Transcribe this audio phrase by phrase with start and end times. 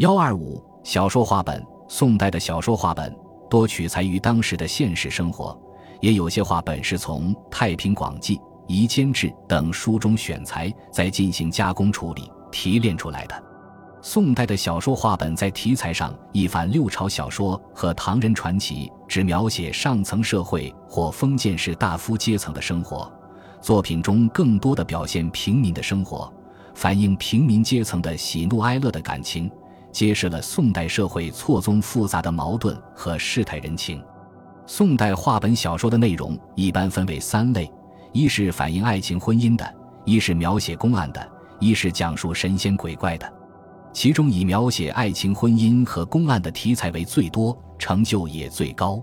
[0.00, 3.14] 幺二五小说话本，宋代的小说话本
[3.50, 5.54] 多取材于当时的现实生活，
[6.00, 8.36] 也有些话本是从《太平广记》
[8.66, 13.44] 《夷坚志》等书中选材，再进行加工处理提炼出来的。
[14.00, 23.12] 宋代的小说话本在题材上一反六朝小说和唐人传奇，只描写上层社会或封建士大夫阶层的生活，
[23.60, 26.32] 作品中更多的表现平民的生活，
[26.74, 29.50] 反映平民阶层的喜怒哀乐的感情，
[29.92, 34.02] 揭示了宋代社会错综复杂的矛盾和世态人情。
[34.66, 37.70] 宋代话本小说的内容一般分为三类：
[38.12, 43.32] 一是反映爱情婚姻的，一是描写公案的，一是讲述神仙鬼怪的。
[43.92, 49.02] 其中以描写爱情、婚姻和公案的题材为最多，成就也最高。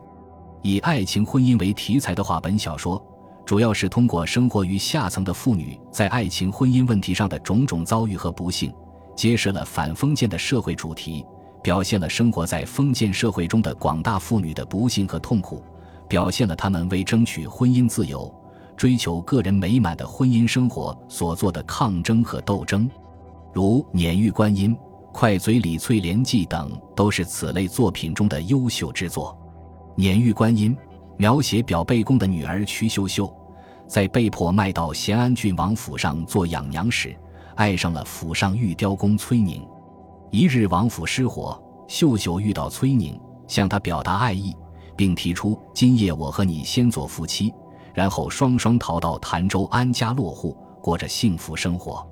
[0.61, 3.05] 以爱情、婚姻为题材的话本小说，
[3.45, 8.73] 主要是通过生活于下层的妇女在爱情、婚姻问题上的种种遭遇和不幸，
[9.17, 11.25] 揭示了反封建的社会主题，
[11.63, 15.63] 表现了生活在封建社会中的广大妇女的不幸和痛苦，
[16.07, 18.31] 表现了她们为争取婚姻自由、
[18.77, 22.87] 追求个人美满的婚姻生活所做的抗争和斗争。
[23.51, 24.75] 如《碾玉观音》
[25.11, 29.35] 《快嘴李翠莲记》等，都是此类作品中的优秀之作。
[29.95, 30.75] 《碾玉观音》
[31.17, 33.35] 描写表贝公的女儿瞿秀秀，
[33.87, 37.17] 在被迫卖到咸安郡王府上做养娘时，
[37.57, 39.67] 爱上了府上玉雕工崔宁。
[40.29, 44.55] 一日王府失火，秀秀遇到崔宁，向他表达爱意，
[44.95, 47.51] 并提出今夜我和你先做夫妻，
[47.95, 52.07] 然后双双逃到潭州安家落户，过着幸福生活。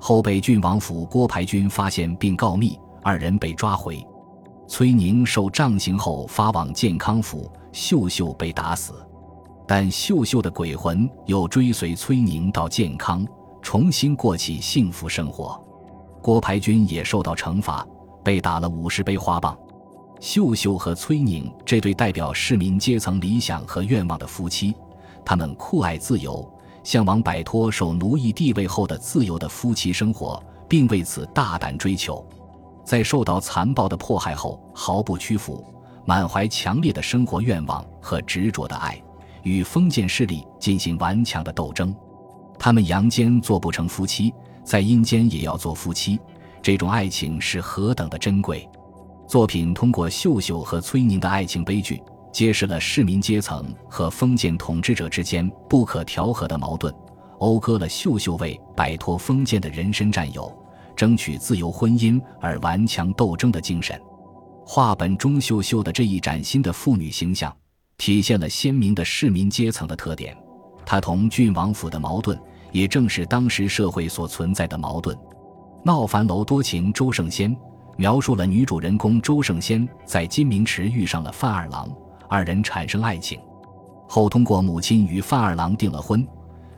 [0.00, 4.04] 后被郡王府郭排军发现并告密，二人被抓回。
[4.66, 8.94] 崔宁受杖刑后发往健康府，秀秀被打死，
[9.68, 13.24] 但秀秀的鬼魂又追随崔宁到健康，
[13.62, 15.62] 重新过起幸福生活。
[16.22, 17.86] 郭排军也受到惩罚，
[18.22, 19.56] 被打了五十杯花棒。
[20.20, 24.74] 秀秀和崔宁这对代表市民阶层理想和愿望的夫妻，
[25.24, 26.46] 他们酷爱自由。
[26.82, 32.26] 向往摆脱受奴役地位后的自由的夫妻生活，并为此大胆追求，
[32.86, 35.62] 在受到残暴的迫害后毫不屈服，
[36.06, 38.98] 满怀强烈的生活愿望和执着的爱，
[39.42, 41.94] 与封建势力进行顽强的斗争。
[42.60, 44.32] 他们阳间做不成夫妻，
[44.62, 46.20] 在阴间也要做夫妻，
[46.60, 48.68] 这种爱情是何等的珍贵！
[49.26, 52.00] 作品通过秀秀和崔宁的爱情悲剧。
[52.32, 56.94] 揭示了市民阶层和封建统治者之间不可调和的矛盾，
[57.40, 60.56] 讴歌了秀秀为摆脱封建的人身占有、
[60.94, 64.00] 争取自由婚姻而顽强斗争的精神。
[64.64, 67.52] 画本中秀秀的这一崭新的妇女形象，
[67.96, 70.36] 体现了鲜明的市民阶层的特点。
[70.86, 72.40] 她同郡王府的矛盾，
[72.72, 75.16] 也正是当时社会所存在的矛盾。
[75.84, 77.56] 闹樊楼多情周圣仙
[77.96, 81.88] 描述了女主人公周圣仙在金明池遇上了范二郎。
[82.28, 83.40] 二人产生爱情，
[84.08, 86.24] 后通过母亲与范二郎订了婚，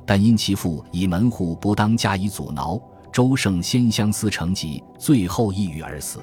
[0.06, 2.80] 但因其父以门户不当加以阻挠，
[3.12, 6.20] 周胜先相思成疾，最后抑郁而死。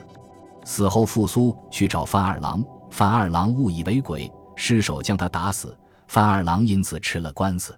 [0.66, 5.78] 死后复苏去找范二郎，范二郎误以为鬼，失手将他打死，
[6.08, 7.78] 范二郎因此吃了官司。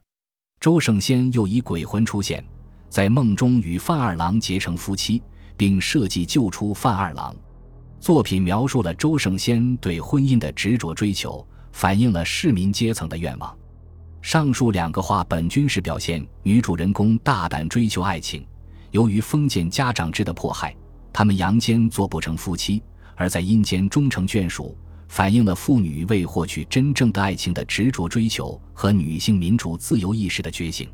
[0.61, 2.45] 周圣先又以鬼魂出现，
[2.87, 5.19] 在梦中与范二郎结成夫妻，
[5.57, 7.35] 并设计救出范二郎。
[7.99, 13.57] 作品描述了周圣先对婚姻的执着追求，反映了市民阶层的愿望。
[14.21, 18.45] 上述两个话本均是表现女主人公大胆追求爱情，
[18.91, 20.75] 由于封建家长制的迫害，
[21.11, 22.83] 他们阳间做不成夫妻，
[23.15, 24.77] 而在阴间终成眷属，
[25.11, 30.89] 反映了妇女为获取真正的爱情的执着追求和女性民主自由意识的觉醒。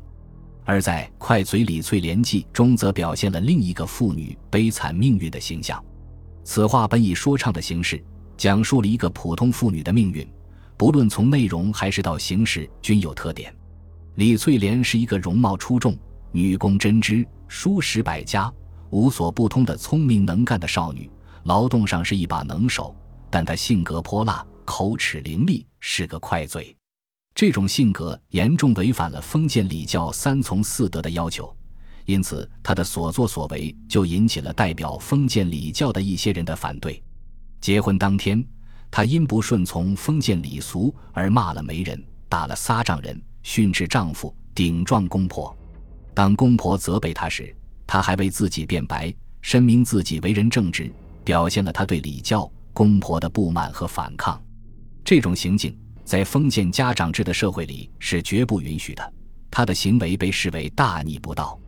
[0.64, 5.80] 而在《快嘴李翠莲记》中，则表现了另一个妇女悲惨命运的形象。
[6.42, 8.02] 此话本以说唱的形式
[8.36, 10.28] 讲述了一个普通妇女的命运，
[10.76, 13.54] 不论从内容还是到形式均有特点。
[14.16, 15.96] 李翠莲是一个容貌出众、
[16.32, 18.52] 女工针织、书识百家、
[18.90, 21.08] 无所不通的聪明能干的少女，
[21.44, 22.92] 劳动上是一把能手，
[23.30, 26.74] 但他性格泼辣、口齿伶俐，是个快嘴。
[27.34, 31.54] 这种性格严重违反了封建礼教三从四德的要求。
[32.04, 37.02] 因此，他的所作所为就引起了代表封建礼教的一些人的反对。
[37.60, 38.42] 结婚当天，
[38.90, 45.54] 他因不顺从封建礼俗而骂了媒人，打了撒丈人，训斥丈夫，顶撞公婆。
[46.14, 47.54] 当公婆责备他时，
[47.86, 50.90] 他还为自己辩白，申明自己为人正直，
[51.24, 54.40] 表现了他对礼教、公婆的不满和反抗。
[55.04, 59.12] 这种行径在封建家长制的社会里是绝不允许的，
[59.50, 61.58] 他的行为被视为大逆不道。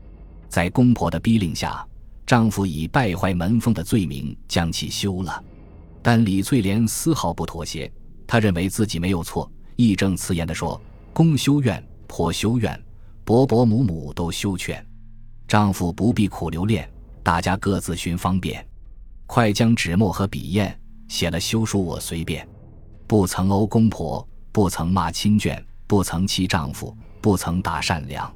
[0.49, 1.85] 在公婆的逼令下，
[2.25, 5.43] 丈夫以败坏门风的罪名将其休了。
[6.01, 7.93] 但李翠莲丝毫不妥协，
[8.25, 10.81] 她认为自己没有错，义正辞严地说
[11.13, 12.81] ：“公修院，婆修院，
[13.25, 14.87] 伯伯母母都修劝，
[15.49, 16.89] 丈夫不必苦留恋，
[17.25, 18.65] 大家各自寻方便。
[19.27, 20.80] 快将纸墨和笔砚
[21.11, 22.49] 写了休书，我随便。
[23.09, 28.33] 不曾殴公婆，不曾骂亲眷，不曾欺丈夫，不曾打善良，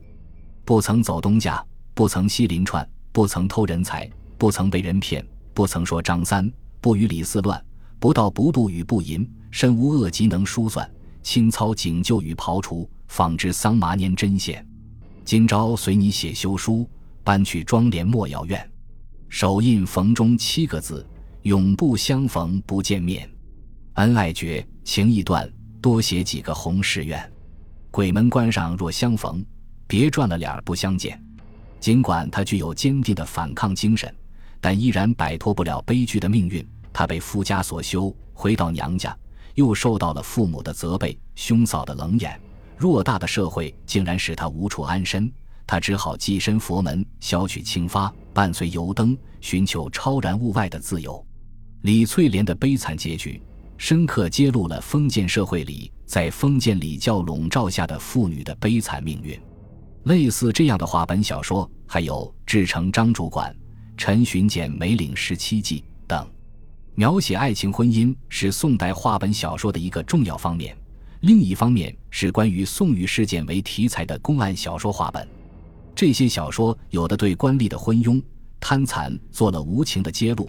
[0.64, 5.24] 不曾走东家，不曾吸邻串，不曾偷人财，不曾被人骗，
[5.54, 7.64] 不曾说张三。”不与李四乱，
[7.98, 10.86] 不道不度与不淫，身无恶疾能疏算，
[11.22, 14.66] 清操警救与刨除，仿制桑麻粘针线。
[15.24, 16.86] 今朝随你写休书，
[17.22, 18.70] 搬去庄帘莫要怨，
[19.30, 21.06] 手印逢中七个字，
[21.44, 23.28] 永不相逢不见面，
[23.96, 25.46] 恩爱绝，情意断，
[25.78, 27.32] 多写几个红誓愿。
[27.90, 29.44] 鬼门关上若相逢，
[29.86, 31.22] 别转了脸不相见。
[31.78, 34.10] 尽管他具有坚定的反抗精神，
[34.58, 36.66] 但依然摆脱不了悲剧的命运。
[36.94, 39.14] 她被夫家所休，回到娘家，
[39.54, 42.40] 又受到了父母的责备、兄嫂的冷眼，
[42.78, 45.30] 偌大的社会竟然使她无处安身。
[45.66, 51.22] 她只好寄身佛门，消取清发，伴随油灯，寻求超然物外的自由。
[51.84, 53.38] 李翠莲的悲惨结局，
[53.76, 59.38] 深刻揭露了封建社会里在封建礼教笼罩下的妇女的悲惨命运。
[60.04, 63.52] 类似这样的话本小说还有《至诚张主管》
[63.98, 66.26] 《陈巡检梅岭十七记》等。
[66.94, 70.74] 描写爱情婚姻是宋代话本小说的一个重要方面，
[71.20, 75.28] 另一方面是关于宋玉事件为题材的公案小说话本。
[75.94, 78.22] 这些小说有的对官吏的昏庸
[78.58, 80.48] 贪残做了无情的揭露，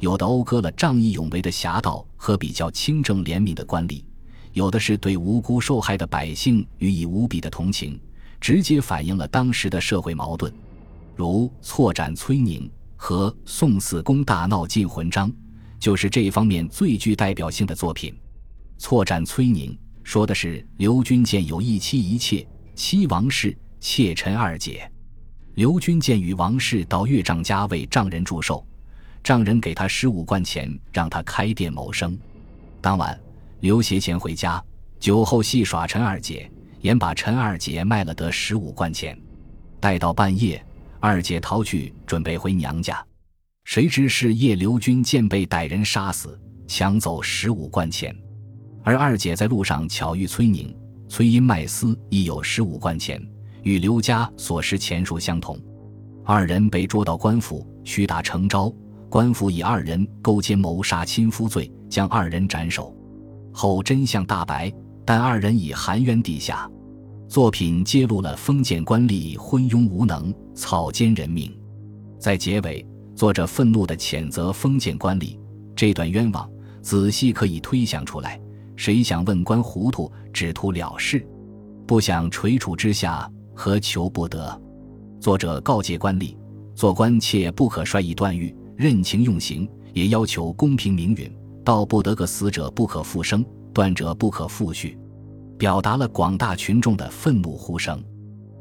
[0.00, 4.02] 有的讴歌了仗义勇为的侠盗和比较清正廉明的官吏，
[4.52, 7.98] 有的是对无辜受害的百姓予以无比的同情，
[8.40, 10.52] 直接反映了当时的社会矛盾，
[11.16, 15.30] 如《错斩崔宁》和《宋四公大闹进魂章》。
[15.80, 18.10] 就是这一方面最具代表性的作品，
[18.78, 19.70] 《错斩崔宁》
[20.02, 24.90] 说的是刘君建有一妻一妾，妻王氏，妾陈二姐。
[25.56, 28.66] 刘君建与王氏到岳丈家为丈人祝寿，
[29.24, 32.16] 丈人给他十五贯钱，让他开店谋生。
[32.82, 33.18] 当晚，
[33.60, 34.62] 刘协贤回家，
[35.00, 36.48] 酒后戏耍陈二姐，
[36.82, 39.18] 也把陈二姐卖了得十五贯钱。
[39.80, 40.62] 待到半夜，
[41.00, 43.02] 二姐逃去，准备回娘家。
[43.64, 48.14] 谁知是夜刘军见被歹人杀死，抢走十五贯钱，
[48.82, 50.76] 而二姐在路上巧遇崔宁，
[51.08, 53.26] 崔因卖丝亦有十五贯钱，
[53.62, 55.58] 与刘家所失钱数相同。
[56.26, 58.70] 二人被捉到官府，屈打成招，
[59.14, 62.92] 官府以二人勾结谋杀亲夫罪，将二人斩首。
[63.52, 64.72] 后真相大白，
[65.04, 66.68] 但二人已含冤地下。
[67.28, 71.56] 作品揭露了封建官吏昏庸无能、草菅人命。
[72.18, 72.84] 在结尾。
[73.14, 75.38] 作者愤怒地谴责封建官吏
[75.76, 76.50] 这段冤枉，
[76.82, 78.40] 仔细可以推想出来：
[78.74, 81.24] 谁想问官糊涂，只图了事，
[81.86, 84.60] 不想垂楚之下，何求不得？
[85.20, 86.36] 作者告诫官吏，
[86.74, 91.30] 做官切不可率意断狱，任情用刑，也要求公平明允，
[91.64, 94.98] 到不得个死者不可复生，断者不可复续，
[95.58, 98.02] 表达了广大群众的愤怒呼声。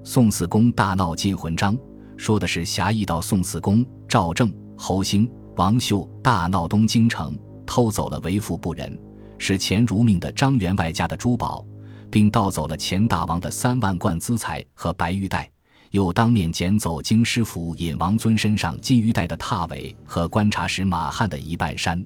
[0.04, 1.78] 宋四公大闹进魂章。
[2.16, 8.98] 说的是侠义道宋四公赵正、侯兴、王秀大闹东京城，偷走了为富不仁、
[9.40, 11.66] 视钱如命的张员外家的珠宝，
[12.12, 15.50] 并盗走了钱大王的三万贯资财和白玉带，
[15.94, 22.04] 又当面捡走京师府尹王尊身上金玉带的踏尾和观察使马汉的一半衫。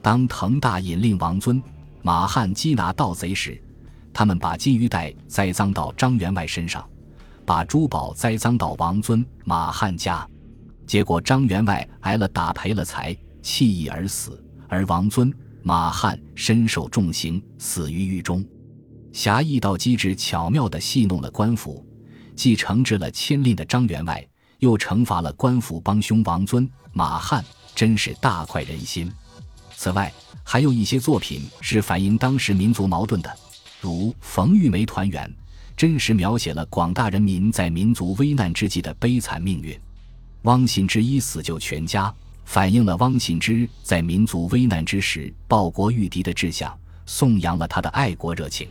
[0.00, 1.62] 当滕大引令王尊、
[2.00, 3.60] 马汉缉拿盗贼时，
[4.14, 6.82] 他们把金玉带栽赃到张员外身上。
[7.44, 10.26] 把珠宝栽赃到王尊、马汉家，
[10.86, 14.32] 结果张员外挨了打赔了财，弃义而死；
[14.68, 15.30] 而王尊、
[15.62, 18.42] 马汉身受重刑，死于狱中。
[19.12, 21.84] 侠义道机智巧妙地戏弄了官府，
[22.38, 24.24] 既惩治了牵令的张员外，
[24.60, 29.10] 又惩罚了官府帮凶王尊、马汉，真是大快人心。
[29.74, 30.12] 此外，
[30.44, 33.36] 还有一些作品是反映当时民族矛盾的，
[33.80, 35.28] 如《冯玉梅团圆》。
[35.76, 39.76] 真实描写了广大人民在民族危难之际的悲惨命运。
[40.42, 42.12] 汪信之一死救全家，
[42.44, 48.68] 反映了汪信之在民族危难之时报国御敌的志向，颂扬了他的爱国热情。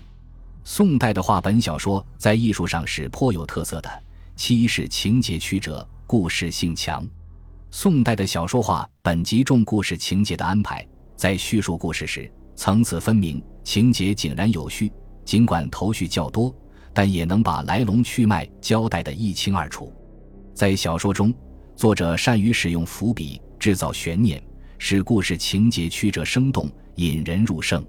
[0.69, 3.89] 宋代的话本小说在艺术上是颇有特色的，
[4.35, 7.07] 其一是情节曲折，故事性强。
[7.71, 14.91] 宋代的小说话本集重故事情节的安排，在叙述故事时层次分明，情节井然有序，
[15.23, 16.53] 尽管头绪较多。
[16.93, 19.93] 但也能把来龙去脉交代得一清二楚。
[20.53, 21.33] 在小说中，
[21.77, 24.43] 作者善于使用伏笔，制造悬念，
[24.79, 27.81] 使故事情节曲折生动，引人入胜。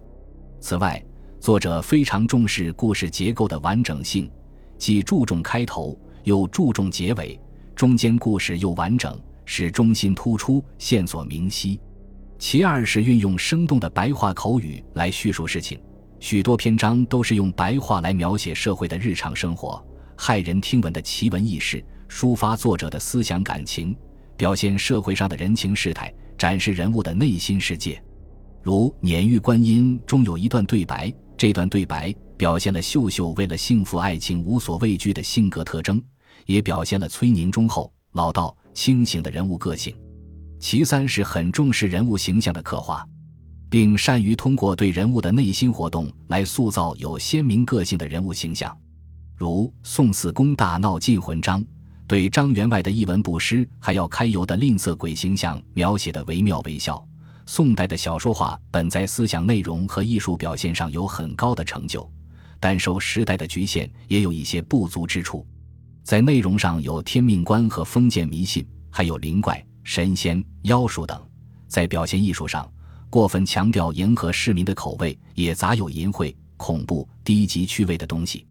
[0.61, 1.02] 此外，
[1.40, 4.30] 作者非常重视故事结构的完整性，
[4.76, 7.38] 既注重开头，又注重结尾，
[7.76, 11.80] 中间故事又完整，使中心突出，线索明晰。
[12.38, 15.80] 其二是运用生动的白话口语来叙述事情，
[16.18, 19.83] 许多篇章都是用白话来描写社会的日常生活，
[20.16, 21.83] 骇人听闻的奇闻异事。
[22.09, 23.95] 抒发作者的思想感情，
[24.35, 28.02] 表现社会上的人情世态，展示人物的内心世界。
[28.62, 36.02] 如《碾玉观音》中有一段对白，这段对白表现了秀秀为了幸福爱情无所畏惧的性格特征，
[36.47, 39.95] 也表现了崔宁忠厚、老道、清醒的人物个性。
[40.59, 43.07] 其三是很重视人物形象的刻画，
[43.71, 48.76] 并善于通过对人物的内心活动来塑造有鲜明个性的人物形象。
[49.37, 51.62] 如《宋四公大闹进魂章》。
[52.09, 57.07] 对张员外的一文不施还要揩油的吝啬鬼形象描写的惟妙惟肖。
[57.50, 62.06] 宋代的小说化本在思想内容和艺术表现上有很高的成就，
[62.60, 65.46] 但受时代的局限，也有一些不足之处。
[66.04, 71.16] 在内容上有天命观和封建迷信，还有灵怪、神仙、妖术等；
[71.66, 72.70] 在表现艺术上，
[73.08, 78.46] 过分强调迎合市民的口味，也杂有淫秽、恐怖、低级趣味的东西。